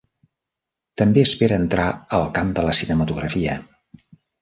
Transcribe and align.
També 1.01 1.25
espera 1.27 1.61
entrar 1.65 1.87
al 2.19 2.27
camp 2.41 2.57
de 2.61 2.67
la 2.71 2.77
cinematografia. 2.83 3.63